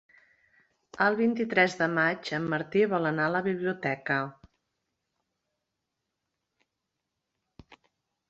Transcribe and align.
El 1.07 1.15
vint-i-tres 1.17 1.75
de 1.81 1.87
maig 1.97 2.29
en 2.37 2.47
Martí 2.53 2.81
vol 2.93 3.09
anar 3.09 3.27
a 3.29 3.33
la 3.33 3.43
biblioteca. 3.47 4.17